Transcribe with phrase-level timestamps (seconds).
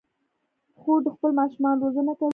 [0.79, 2.29] خور د خپلو ماشومانو روزنه کوي.